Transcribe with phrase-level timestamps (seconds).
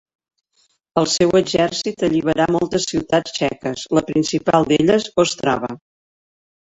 [1.01, 5.71] El seu exèrcit alliberà moltes ciutats txeques, la principal d'elles Ostrava.